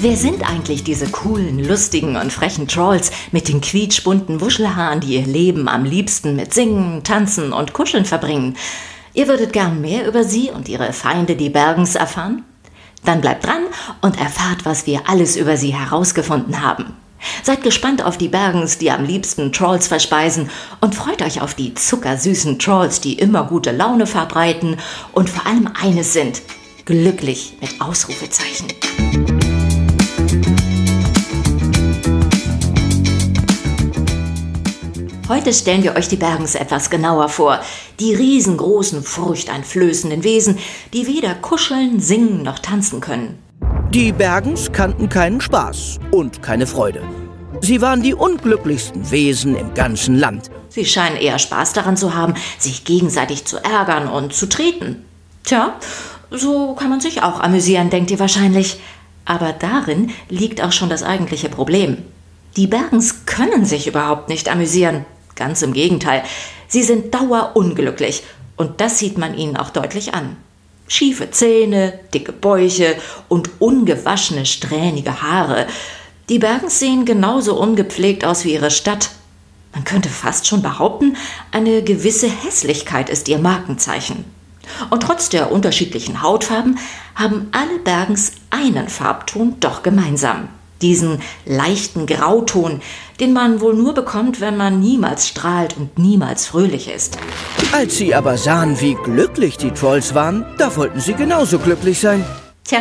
Wer 0.00 0.16
sind 0.16 0.48
eigentlich 0.48 0.84
diese 0.84 1.08
coolen, 1.08 1.58
lustigen 1.58 2.14
und 2.14 2.32
frechen 2.32 2.68
Trolls 2.68 3.10
mit 3.32 3.48
den 3.48 3.60
quietschbunten 3.60 4.40
Wuschelhaaren, 4.40 5.00
die 5.00 5.16
ihr 5.16 5.26
Leben 5.26 5.68
am 5.68 5.84
liebsten 5.84 6.36
mit 6.36 6.54
Singen, 6.54 7.02
Tanzen 7.02 7.52
und 7.52 7.72
Kuscheln 7.72 8.04
verbringen? 8.04 8.56
Ihr 9.12 9.26
würdet 9.26 9.52
gern 9.52 9.80
mehr 9.80 10.06
über 10.06 10.22
sie 10.22 10.52
und 10.52 10.68
ihre 10.68 10.92
Feinde, 10.92 11.34
die 11.34 11.50
Bergens, 11.50 11.96
erfahren? 11.96 12.44
Dann 13.04 13.20
bleibt 13.20 13.44
dran 13.44 13.64
und 14.00 14.20
erfahrt, 14.20 14.64
was 14.64 14.86
wir 14.86 15.08
alles 15.08 15.36
über 15.36 15.56
sie 15.56 15.74
herausgefunden 15.74 16.62
haben. 16.62 16.94
Seid 17.42 17.64
gespannt 17.64 18.00
auf 18.04 18.16
die 18.16 18.28
Bergens, 18.28 18.78
die 18.78 18.92
am 18.92 19.04
liebsten 19.04 19.52
Trolls 19.52 19.88
verspeisen 19.88 20.48
und 20.80 20.94
freut 20.94 21.22
euch 21.22 21.40
auf 21.40 21.54
die 21.54 21.74
zuckersüßen 21.74 22.60
Trolls, 22.60 23.00
die 23.00 23.14
immer 23.14 23.42
gute 23.42 23.72
Laune 23.72 24.06
verbreiten 24.06 24.76
und 25.10 25.28
vor 25.28 25.44
allem 25.44 25.68
eines 25.82 26.12
sind, 26.12 26.42
glücklich 26.84 27.56
mit 27.60 27.80
Ausrufezeichen. 27.80 28.68
Heute 35.28 35.52
stellen 35.52 35.82
wir 35.82 35.94
euch 35.94 36.08
die 36.08 36.16
Bergens 36.16 36.54
etwas 36.54 36.88
genauer 36.88 37.28
vor. 37.28 37.60
Die 38.00 38.14
riesengroßen, 38.14 39.02
furchteinflößenden 39.02 40.24
Wesen, 40.24 40.58
die 40.94 41.06
weder 41.06 41.34
kuscheln, 41.34 42.00
singen 42.00 42.42
noch 42.42 42.58
tanzen 42.60 43.00
können. 43.02 43.38
Die 43.92 44.10
Bergens 44.10 44.72
kannten 44.72 45.10
keinen 45.10 45.42
Spaß 45.42 45.98
und 46.12 46.42
keine 46.42 46.66
Freude. 46.66 47.02
Sie 47.60 47.82
waren 47.82 48.02
die 48.02 48.14
unglücklichsten 48.14 49.10
Wesen 49.10 49.54
im 49.54 49.74
ganzen 49.74 50.16
Land. 50.16 50.50
Sie 50.70 50.86
scheinen 50.86 51.16
eher 51.16 51.38
Spaß 51.38 51.74
daran 51.74 51.98
zu 51.98 52.14
haben, 52.14 52.32
sich 52.58 52.84
gegenseitig 52.84 53.44
zu 53.44 53.58
ärgern 53.62 54.08
und 54.08 54.32
zu 54.32 54.48
treten. 54.48 55.04
Tja, 55.44 55.74
so 56.30 56.72
kann 56.72 56.88
man 56.88 57.00
sich 57.00 57.22
auch 57.22 57.40
amüsieren, 57.40 57.90
denkt 57.90 58.10
ihr 58.10 58.18
wahrscheinlich. 58.18 58.80
Aber 59.26 59.52
darin 59.52 60.10
liegt 60.30 60.62
auch 60.62 60.72
schon 60.72 60.88
das 60.88 61.02
eigentliche 61.02 61.50
Problem. 61.50 61.98
Die 62.56 62.66
Bergens 62.66 63.26
können 63.26 63.66
sich 63.66 63.86
überhaupt 63.86 64.30
nicht 64.30 64.48
amüsieren. 64.50 65.04
Ganz 65.38 65.62
im 65.62 65.72
Gegenteil, 65.72 66.24
sie 66.66 66.82
sind 66.82 67.14
dauerunglücklich 67.14 68.24
und 68.56 68.80
das 68.80 68.98
sieht 68.98 69.18
man 69.18 69.38
ihnen 69.38 69.56
auch 69.56 69.70
deutlich 69.70 70.12
an. 70.12 70.36
Schiefe 70.88 71.30
Zähne, 71.30 72.00
dicke 72.12 72.32
Bäuche 72.32 72.96
und 73.28 73.48
ungewaschene, 73.60 74.46
strähnige 74.46 75.22
Haare. 75.22 75.68
Die 76.28 76.40
Bergens 76.40 76.80
sehen 76.80 77.04
genauso 77.04 77.56
ungepflegt 77.56 78.24
aus 78.24 78.44
wie 78.44 78.54
ihre 78.54 78.72
Stadt. 78.72 79.10
Man 79.72 79.84
könnte 79.84 80.08
fast 80.08 80.48
schon 80.48 80.60
behaupten, 80.60 81.16
eine 81.52 81.84
gewisse 81.84 82.28
Hässlichkeit 82.28 83.08
ist 83.08 83.28
ihr 83.28 83.38
Markenzeichen. 83.38 84.24
Und 84.90 85.04
trotz 85.04 85.28
der 85.28 85.52
unterschiedlichen 85.52 86.20
Hautfarben 86.20 86.80
haben 87.14 87.48
alle 87.52 87.78
Bergens 87.78 88.32
einen 88.50 88.88
Farbton 88.88 89.60
doch 89.60 89.84
gemeinsam 89.84 90.48
diesen 90.82 91.20
leichten 91.44 92.06
Grauton, 92.06 92.80
den 93.20 93.32
man 93.32 93.60
wohl 93.60 93.74
nur 93.74 93.94
bekommt, 93.94 94.40
wenn 94.40 94.56
man 94.56 94.80
niemals 94.80 95.28
strahlt 95.28 95.76
und 95.76 95.98
niemals 95.98 96.46
fröhlich 96.46 96.90
ist. 96.90 97.18
Als 97.72 97.96
sie 97.96 98.14
aber 98.14 98.38
sahen, 98.38 98.80
wie 98.80 98.94
glücklich 98.94 99.56
die 99.56 99.72
Trolls 99.72 100.14
waren, 100.14 100.44
da 100.58 100.74
wollten 100.76 101.00
sie 101.00 101.14
genauso 101.14 101.58
glücklich 101.58 101.98
sein. 102.00 102.24
Tja, 102.64 102.80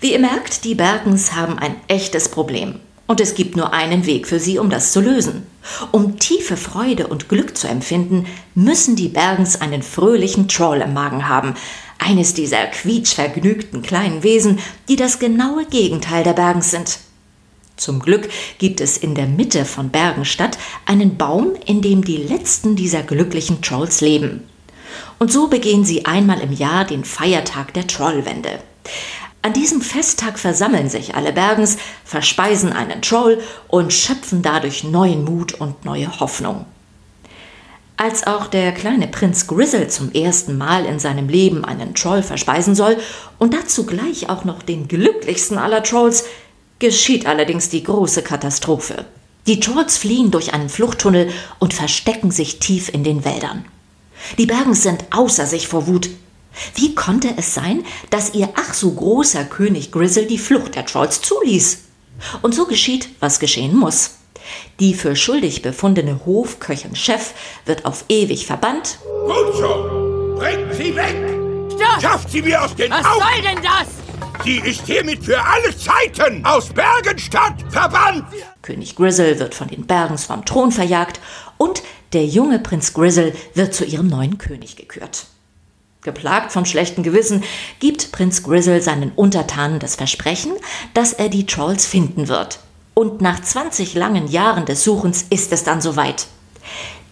wie 0.00 0.12
ihr 0.12 0.18
merkt, 0.18 0.64
die 0.64 0.74
Bergens 0.74 1.34
haben 1.34 1.58
ein 1.58 1.76
echtes 1.88 2.28
Problem. 2.28 2.80
Und 3.06 3.20
es 3.20 3.34
gibt 3.34 3.56
nur 3.56 3.72
einen 3.72 4.06
Weg 4.06 4.26
für 4.26 4.38
sie, 4.38 4.58
um 4.58 4.70
das 4.70 4.92
zu 4.92 5.00
lösen. 5.00 5.46
Um 5.92 6.18
tiefe 6.18 6.56
Freude 6.56 7.06
und 7.06 7.28
Glück 7.28 7.56
zu 7.56 7.68
empfinden, 7.68 8.26
müssen 8.54 8.96
die 8.96 9.08
Bergens 9.08 9.60
einen 9.60 9.82
fröhlichen 9.82 10.48
Troll 10.48 10.80
im 10.80 10.94
Magen 10.94 11.28
haben. 11.28 11.54
Eines 11.98 12.34
dieser 12.34 12.66
quietschvergnügten 12.66 13.82
kleinen 13.82 14.22
Wesen, 14.22 14.58
die 14.88 14.96
das 14.96 15.18
genaue 15.18 15.66
Gegenteil 15.66 16.24
der 16.24 16.32
Bergens 16.32 16.70
sind. 16.70 16.98
Zum 17.76 18.00
Glück 18.00 18.28
gibt 18.58 18.80
es 18.80 18.96
in 18.96 19.14
der 19.14 19.26
Mitte 19.26 19.64
von 19.64 19.90
Bergenstadt 19.90 20.58
einen 20.86 21.16
Baum, 21.16 21.54
in 21.66 21.82
dem 21.82 22.04
die 22.04 22.16
letzten 22.16 22.76
dieser 22.76 23.02
glücklichen 23.02 23.62
Trolls 23.62 24.00
leben. 24.00 24.44
Und 25.18 25.32
so 25.32 25.48
begehen 25.48 25.84
sie 25.84 26.04
einmal 26.06 26.40
im 26.40 26.52
Jahr 26.52 26.84
den 26.84 27.04
Feiertag 27.04 27.74
der 27.74 27.86
Trollwende. 27.86 28.60
An 29.42 29.52
diesem 29.52 29.82
Festtag 29.82 30.38
versammeln 30.38 30.88
sich 30.88 31.16
alle 31.16 31.32
Bergens, 31.32 31.76
verspeisen 32.04 32.72
einen 32.72 33.02
Troll 33.02 33.42
und 33.68 33.92
schöpfen 33.92 34.40
dadurch 34.40 34.84
neuen 34.84 35.24
Mut 35.24 35.52
und 35.54 35.84
neue 35.84 36.20
Hoffnung. 36.20 36.64
Als 37.96 38.26
auch 38.26 38.46
der 38.46 38.72
kleine 38.72 39.06
Prinz 39.06 39.46
Grizzle 39.46 39.88
zum 39.88 40.10
ersten 40.12 40.56
Mal 40.56 40.84
in 40.86 40.98
seinem 40.98 41.28
Leben 41.28 41.64
einen 41.64 41.94
Troll 41.94 42.22
verspeisen 42.22 42.74
soll 42.74 42.96
und 43.38 43.54
dazu 43.54 43.84
gleich 43.86 44.30
auch 44.30 44.44
noch 44.44 44.62
den 44.62 44.88
glücklichsten 44.88 45.58
aller 45.58 45.82
Trolls, 45.82 46.24
geschieht 46.84 47.24
allerdings 47.24 47.70
die 47.70 47.82
große 47.82 48.20
Katastrophe. 48.20 49.06
Die 49.46 49.58
Trolls 49.58 49.96
fliehen 49.96 50.30
durch 50.30 50.52
einen 50.52 50.68
Fluchttunnel 50.68 51.32
und 51.58 51.72
verstecken 51.72 52.30
sich 52.30 52.58
tief 52.58 52.90
in 52.90 53.04
den 53.04 53.24
Wäldern. 53.24 53.64
Die 54.36 54.44
Bergen 54.44 54.74
sind 54.74 55.06
außer 55.10 55.46
sich 55.46 55.66
vor 55.66 55.86
Wut. 55.86 56.10
Wie 56.74 56.94
konnte 56.94 57.32
es 57.38 57.54
sein, 57.54 57.86
dass 58.10 58.34
ihr 58.34 58.50
ach 58.54 58.74
so 58.74 58.90
großer 58.92 59.44
König 59.44 59.92
Grizzle 59.92 60.26
die 60.26 60.36
Flucht 60.36 60.74
der 60.74 60.84
Trolls 60.84 61.22
zuließ? 61.22 61.78
Und 62.42 62.54
so 62.54 62.66
geschieht, 62.66 63.08
was 63.18 63.40
geschehen 63.40 63.74
muss. 63.74 64.18
Die 64.78 64.92
für 64.92 65.16
schuldig 65.16 65.62
befundene 65.62 66.20
Hofköchin-Chef 66.26 67.32
wird 67.64 67.86
auf 67.86 68.04
ewig 68.10 68.44
verbannt. 68.44 68.98
Gut 69.24 69.56
so! 69.56 70.36
Bringt 70.36 70.74
sie 70.74 70.94
weg! 70.94 71.16
Stopp! 71.70 72.02
Schafft 72.02 72.30
sie 72.30 72.42
mir 72.42 72.62
aus 72.62 72.74
den 72.74 72.90
Was 72.90 73.06
Augen! 73.06 73.20
soll 73.20 73.42
denn 73.42 73.62
das? 73.62 74.03
Sie 74.42 74.58
ist 74.58 74.86
hiermit 74.86 75.24
für 75.24 75.40
alle 75.40 75.76
Zeiten 75.76 76.44
aus 76.44 76.68
Bergenstadt 76.70 77.64
verbannt! 77.70 78.24
König 78.62 78.96
Grizzle 78.96 79.38
wird 79.38 79.54
von 79.54 79.68
den 79.68 79.86
Bergens 79.86 80.24
vom 80.24 80.44
Thron 80.44 80.72
verjagt 80.72 81.20
und 81.56 81.82
der 82.12 82.26
junge 82.26 82.58
Prinz 82.58 82.92
Grizzle 82.92 83.34
wird 83.54 83.74
zu 83.74 83.84
ihrem 83.84 84.08
neuen 84.08 84.38
König 84.38 84.76
gekürt. 84.76 85.26
Geplagt 86.02 86.52
vom 86.52 86.66
schlechten 86.66 87.02
Gewissen 87.02 87.42
gibt 87.78 88.12
Prinz 88.12 88.42
Grizzle 88.42 88.82
seinen 88.82 89.12
Untertanen 89.12 89.78
das 89.78 89.96
Versprechen, 89.96 90.52
dass 90.92 91.12
er 91.14 91.28
die 91.28 91.46
Trolls 91.46 91.86
finden 91.86 92.28
wird. 92.28 92.58
Und 92.92 93.22
nach 93.22 93.40
20 93.40 93.94
langen 93.94 94.28
Jahren 94.28 94.66
des 94.66 94.84
Suchens 94.84 95.24
ist 95.30 95.52
es 95.52 95.64
dann 95.64 95.80
soweit. 95.80 96.26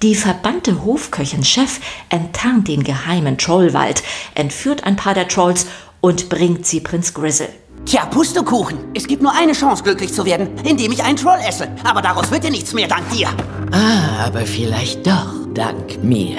Die 0.02 0.14
verbannte 0.14 0.84
Hofköchin-Chef 0.84 1.80
enttarnt 2.08 2.68
den 2.68 2.82
geheimen 2.82 3.38
Trollwald, 3.38 4.02
entführt 4.34 4.84
ein 4.84 4.96
paar 4.96 5.14
der 5.14 5.28
Trolls 5.28 5.66
und 6.02 6.28
bringt 6.28 6.66
sie 6.66 6.80
Prinz 6.80 7.14
Grizzle. 7.14 7.48
Tja, 7.86 8.04
Pustekuchen. 8.04 8.78
Es 8.94 9.06
gibt 9.06 9.22
nur 9.22 9.32
eine 9.32 9.52
Chance, 9.52 9.82
glücklich 9.82 10.12
zu 10.12 10.24
werden, 10.24 10.50
indem 10.64 10.92
ich 10.92 11.02
einen 11.02 11.16
Troll 11.16 11.38
esse. 11.48 11.68
Aber 11.82 12.02
daraus 12.02 12.30
wird 12.30 12.44
ja 12.44 12.50
nichts 12.50 12.74
mehr, 12.74 12.86
dank 12.86 13.08
dir. 13.10 13.28
Ah, 13.72 14.26
aber 14.26 14.40
vielleicht 14.40 15.06
doch, 15.06 15.32
dank 15.54 16.02
mir. 16.04 16.36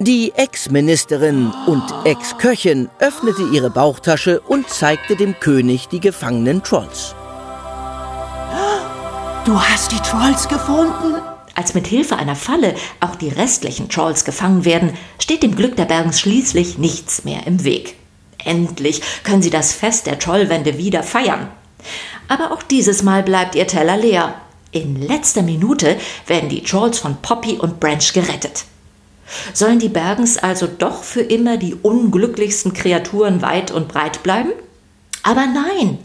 Die 0.00 0.32
Ex-Ministerin 0.34 1.52
und 1.66 1.82
Ex-Köchin 2.04 2.88
öffnete 3.00 3.42
ihre 3.52 3.70
Bauchtasche 3.70 4.40
und 4.40 4.68
zeigte 4.68 5.16
dem 5.16 5.38
König 5.40 5.88
die 5.88 6.00
gefangenen 6.00 6.62
Trolls. 6.62 7.14
Du 9.44 9.60
hast 9.60 9.90
die 9.90 10.00
Trolls 10.00 10.46
gefunden? 10.46 11.16
Als 11.58 11.74
mit 11.74 11.88
Hilfe 11.88 12.16
einer 12.16 12.36
Falle 12.36 12.76
auch 13.00 13.16
die 13.16 13.30
restlichen 13.30 13.88
Trolls 13.88 14.24
gefangen 14.24 14.64
werden, 14.64 14.92
steht 15.18 15.42
dem 15.42 15.56
Glück 15.56 15.74
der 15.74 15.86
Bergens 15.86 16.20
schließlich 16.20 16.78
nichts 16.78 17.24
mehr 17.24 17.48
im 17.48 17.64
Weg. 17.64 17.96
Endlich 18.44 19.02
können 19.24 19.42
sie 19.42 19.50
das 19.50 19.72
Fest 19.72 20.06
der 20.06 20.20
Trollwende 20.20 20.78
wieder 20.78 21.02
feiern. 21.02 21.48
Aber 22.28 22.52
auch 22.52 22.62
dieses 22.62 23.02
Mal 23.02 23.24
bleibt 23.24 23.56
ihr 23.56 23.66
Teller 23.66 23.96
leer. 23.96 24.36
In 24.70 25.02
letzter 25.02 25.42
Minute 25.42 25.96
werden 26.28 26.48
die 26.48 26.62
Trolls 26.62 27.00
von 27.00 27.16
Poppy 27.22 27.54
und 27.54 27.80
Branch 27.80 28.12
gerettet. 28.14 28.64
Sollen 29.52 29.80
die 29.80 29.88
Bergens 29.88 30.36
also 30.36 30.68
doch 30.68 31.02
für 31.02 31.22
immer 31.22 31.56
die 31.56 31.74
unglücklichsten 31.74 32.72
Kreaturen 32.72 33.42
weit 33.42 33.72
und 33.72 33.88
breit 33.88 34.22
bleiben? 34.22 34.52
Aber 35.24 35.44
nein! 35.46 35.98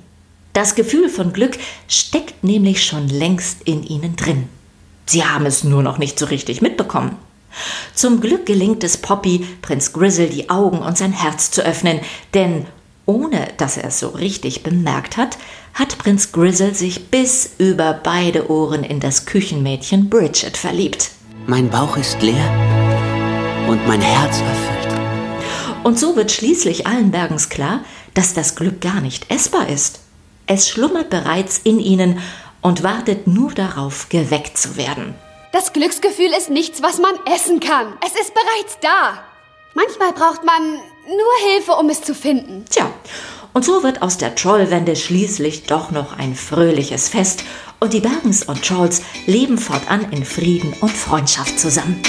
Das 0.54 0.74
Gefühl 0.74 1.10
von 1.10 1.32
Glück 1.32 1.60
steckt 1.88 2.44
nämlich 2.44 2.84
schon 2.84 3.08
längst 3.08 3.62
in 3.66 3.84
ihnen 3.84 4.16
drin. 4.16 4.50
Sie 5.14 5.24
haben 5.24 5.46
es 5.46 5.64
nur 5.64 5.84
noch 5.84 6.00
nicht 6.00 6.18
so 6.18 6.26
richtig 6.26 6.64
mitbekommen. 6.64 7.18
Zum 7.94 8.20
Glück 8.20 8.48
gelingt 8.48 8.84
es 8.84 8.98
Poppy, 8.98 9.46
Prinz 9.62 9.94
Grizzle 9.94 10.28
die 10.28 10.50
Augen 10.50 10.80
und 10.80 10.98
sein 10.98 11.14
Herz 11.14 11.52
zu 11.52 11.64
öffnen, 11.64 12.00
denn 12.34 12.66
ohne 13.06 13.50
dass 13.58 13.78
er 13.78 13.90
es 13.90 14.00
so 14.00 14.08
richtig 14.08 14.64
bemerkt 14.64 15.18
hat, 15.18 15.38
hat 15.76 16.00
Prinz 16.00 16.32
Grizzle 16.32 16.74
sich 16.74 17.12
bis 17.12 17.52
über 17.60 17.94
beide 17.94 18.50
Ohren 18.50 18.84
in 18.84 19.00
das 19.00 19.28
Küchenmädchen 19.28 20.10
Bridget 20.10 20.58
verliebt. 20.58 21.12
Mein 21.46 21.70
Bauch 21.70 21.96
ist 21.96 22.20
leer 22.24 22.50
und 23.68 23.88
mein 23.88 24.02
Herz 24.02 24.40
erfüllt. 24.40 25.00
Und 25.84 26.00
so 26.00 26.16
wird 26.16 26.32
schließlich 26.32 26.88
allen 26.88 27.12
Bergens 27.12 27.50
klar, 27.50 27.82
dass 28.16 28.34
das 28.34 28.56
Glück 28.56 28.82
gar 28.82 29.00
nicht 29.00 29.30
essbar 29.30 29.70
ist. 29.70 30.00
Es 30.48 30.68
schlummert 30.68 31.12
bereits 31.12 31.60
in 31.60 31.80
ihnen 31.80 32.18
und 32.64 32.82
wartet 32.82 33.28
nur 33.28 33.52
darauf, 33.52 34.10
geweckt 34.10 34.58
zu 34.58 34.76
werden. 34.78 35.14
Das 35.52 35.74
Glücksgefühl 35.74 36.32
ist 36.36 36.50
nichts, 36.50 36.82
was 36.82 36.98
man 36.98 37.14
essen 37.32 37.60
kann. 37.60 37.94
Es 38.04 38.20
ist 38.20 38.34
bereits 38.34 38.80
da. 38.82 39.24
Manchmal 39.76 40.14
braucht 40.14 40.44
man 40.44 40.64
nur 40.64 41.52
Hilfe, 41.52 41.74
um 41.74 41.90
es 41.90 42.02
zu 42.02 42.16
finden. 42.16 42.66
Tja, 42.70 42.92
Und 43.54 43.64
so 43.64 43.84
wird 43.84 44.02
aus 44.02 44.18
der 44.18 44.34
Trollwende 44.34 44.96
schließlich 44.96 45.66
doch 45.68 45.92
noch 45.92 46.18
ein 46.18 46.34
fröhliches 46.34 47.10
Fest 47.10 47.44
und 47.80 47.94
die 47.94 48.00
Bergens 48.00 48.44
und 48.44 48.66
Trolls 48.66 49.04
leben 49.28 49.58
fortan 49.58 50.12
in 50.12 50.26
Frieden 50.26 50.74
und 50.82 50.92
Freundschaft 50.92 51.60
zusammen. 51.60 52.02